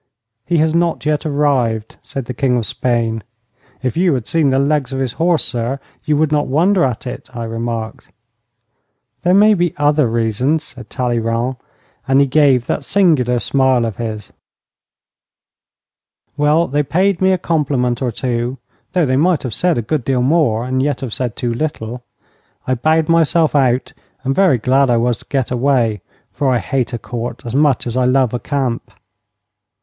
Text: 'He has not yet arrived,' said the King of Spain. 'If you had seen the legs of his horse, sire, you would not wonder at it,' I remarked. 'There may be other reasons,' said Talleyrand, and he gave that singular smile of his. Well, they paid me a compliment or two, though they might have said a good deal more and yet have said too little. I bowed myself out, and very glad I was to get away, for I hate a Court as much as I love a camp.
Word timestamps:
'He 0.47 0.57
has 0.57 0.73
not 0.73 1.05
yet 1.05 1.27
arrived,' 1.27 1.95
said 2.01 2.25
the 2.25 2.33
King 2.33 2.57
of 2.57 2.65
Spain. 2.65 3.21
'If 3.83 3.95
you 3.95 4.15
had 4.15 4.25
seen 4.25 4.49
the 4.49 4.57
legs 4.57 4.91
of 4.91 4.99
his 4.99 5.13
horse, 5.13 5.45
sire, 5.45 5.79
you 6.05 6.17
would 6.17 6.31
not 6.31 6.47
wonder 6.47 6.83
at 6.83 7.05
it,' 7.05 7.29
I 7.35 7.43
remarked. 7.43 8.07
'There 9.21 9.35
may 9.35 9.53
be 9.53 9.75
other 9.77 10.07
reasons,' 10.07 10.63
said 10.63 10.89
Talleyrand, 10.89 11.57
and 12.07 12.19
he 12.19 12.25
gave 12.25 12.65
that 12.65 12.83
singular 12.83 13.37
smile 13.37 13.85
of 13.85 13.97
his. 13.97 14.33
Well, 16.35 16.65
they 16.65 16.81
paid 16.81 17.21
me 17.21 17.31
a 17.31 17.37
compliment 17.37 18.01
or 18.01 18.09
two, 18.11 18.57
though 18.93 19.05
they 19.05 19.17
might 19.17 19.43
have 19.43 19.53
said 19.53 19.77
a 19.77 19.83
good 19.83 20.03
deal 20.03 20.23
more 20.23 20.65
and 20.65 20.81
yet 20.81 21.01
have 21.01 21.13
said 21.13 21.35
too 21.35 21.53
little. 21.53 22.01
I 22.65 22.73
bowed 22.73 23.07
myself 23.07 23.53
out, 23.53 23.93
and 24.23 24.33
very 24.33 24.57
glad 24.57 24.89
I 24.89 24.97
was 24.97 25.19
to 25.19 25.25
get 25.29 25.51
away, 25.51 26.01
for 26.31 26.49
I 26.51 26.57
hate 26.57 26.91
a 26.91 26.97
Court 26.97 27.45
as 27.45 27.53
much 27.53 27.85
as 27.85 27.95
I 27.95 28.05
love 28.05 28.33
a 28.33 28.39
camp. 28.39 28.89